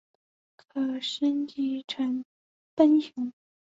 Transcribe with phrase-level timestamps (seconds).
[0.57, 2.25] 可升级成
[2.73, 3.31] 奔熊。